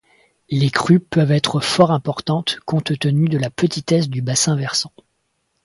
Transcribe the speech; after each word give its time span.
Les 0.49 0.71
crues 0.71 0.99
peuvent 0.99 1.31
être 1.31 1.59
fort 1.59 1.91
importantes, 1.91 2.57
compte 2.65 2.97
tenu 2.97 3.27
de 3.29 3.37
la 3.37 3.51
petitesse 3.51 4.09
du 4.09 4.23
bassin 4.23 4.55
versant. 4.55 4.91